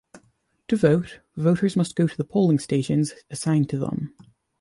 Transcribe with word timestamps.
To 0.69 0.75
vote, 0.75 1.19
voters 1.35 1.75
must 1.75 1.95
go 1.95 2.07
to 2.07 2.17
the 2.17 2.23
polling 2.23 2.57
stations 2.57 3.13
assigned 3.29 3.69
to 3.69 3.77
them. 3.77 4.15